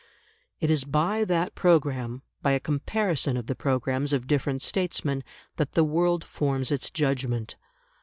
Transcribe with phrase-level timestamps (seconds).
[0.59, 5.23] It is by that programme, by a comparison of the programmes of different statesmen,
[5.57, 7.55] that the world forms its judgment.